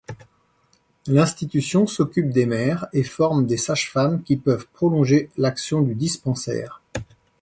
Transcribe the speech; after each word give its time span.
L'institution 1.05 1.85
s'occupe 1.85 2.31
des 2.31 2.47
mères 2.47 2.87
et 2.91 3.03
forme 3.03 3.45
des 3.45 3.57
sages-femmes 3.57 4.23
qui 4.23 4.35
peuvent 4.35 4.65
prolonger 4.73 5.29
l'action 5.37 5.83
du 5.83 5.93
dispensaire. 5.93 6.81